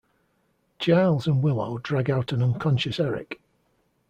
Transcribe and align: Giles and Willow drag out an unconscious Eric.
Giles 0.79 1.27
and 1.27 1.43
Willow 1.43 1.77
drag 1.77 2.09
out 2.09 2.31
an 2.31 2.41
unconscious 2.41 2.99
Eric. 2.99 3.39